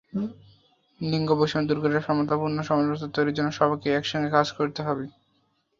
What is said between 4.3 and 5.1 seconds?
কাজ করতে হবে।